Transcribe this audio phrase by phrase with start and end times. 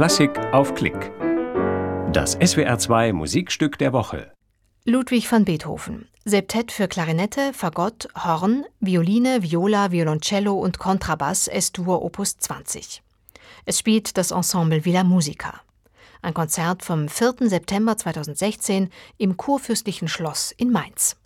[0.00, 1.12] Klassik auf Klick.
[2.10, 4.32] Das SWR2 Musikstück der Woche.
[4.86, 6.08] Ludwig van Beethoven.
[6.24, 13.02] Septett für Klarinette, Fagott, Horn, Violine, Viola, Violoncello und Kontrabass S-Dur Opus 20.
[13.66, 15.60] Es spielt das Ensemble Villa Musica.
[16.22, 17.50] Ein Konzert vom 4.
[17.50, 18.88] September 2016
[19.18, 21.18] im Kurfürstlichen Schloss in Mainz.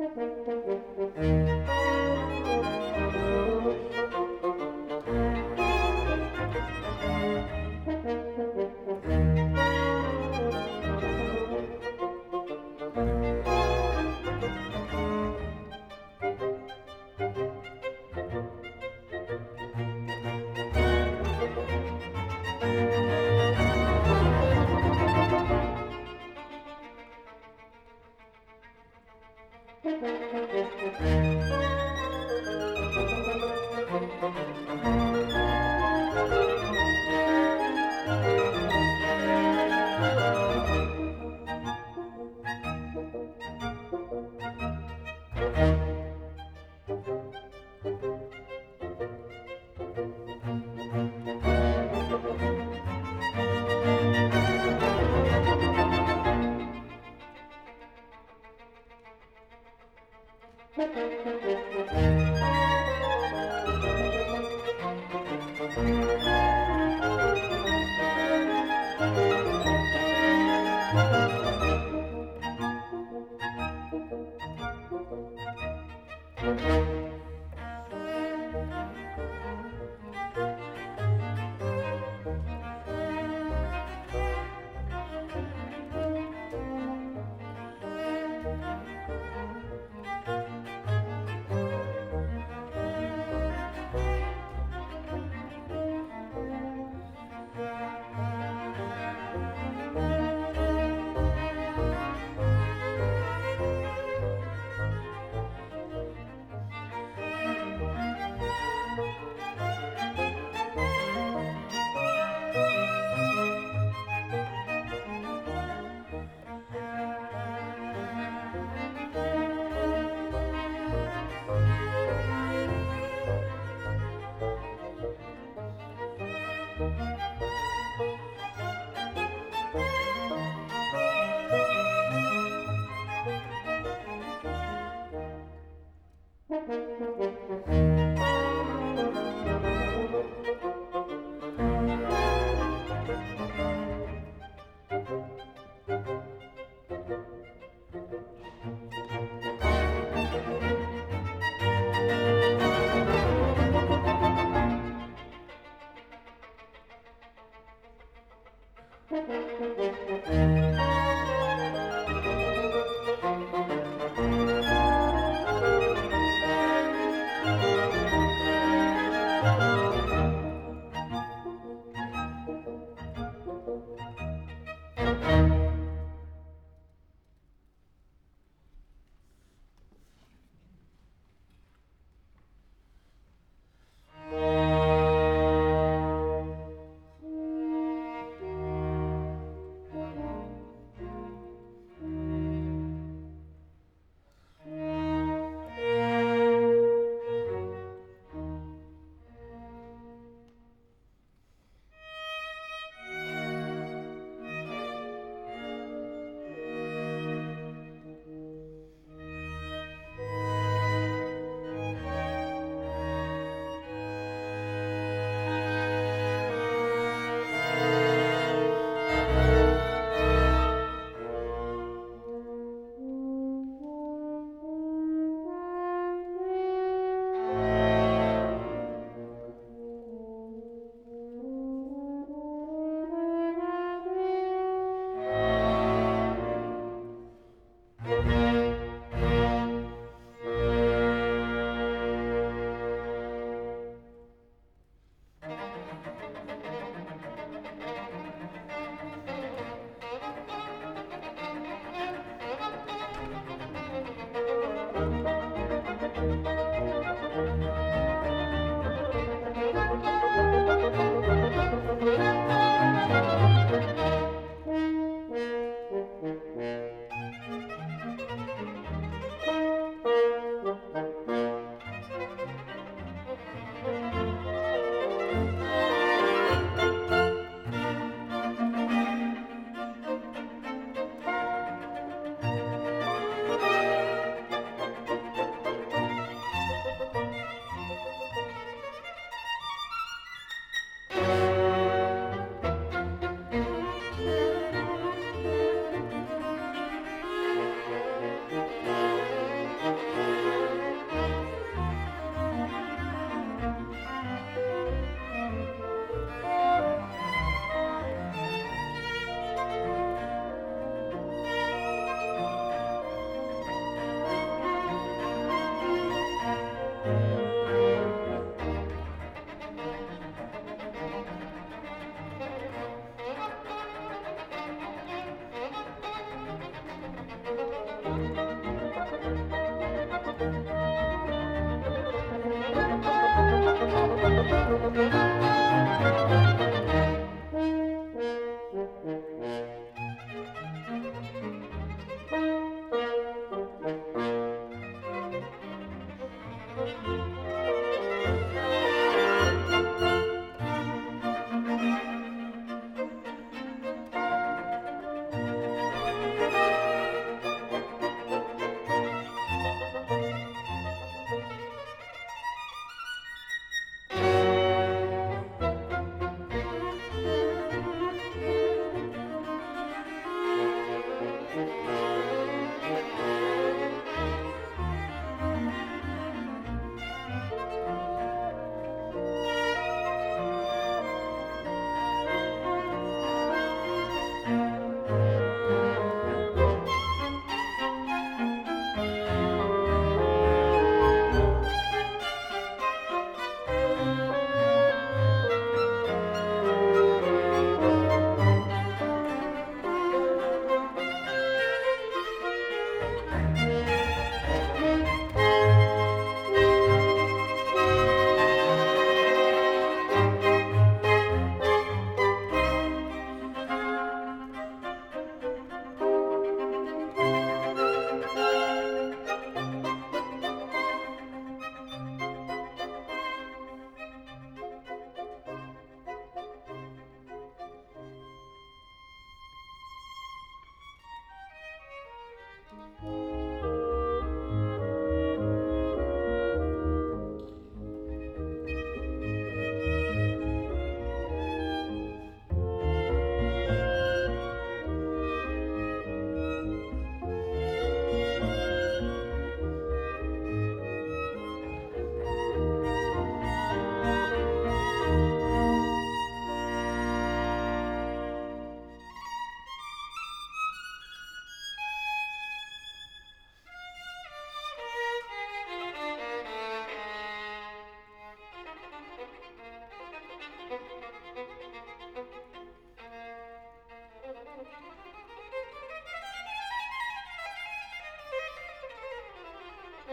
[0.00, 1.49] Música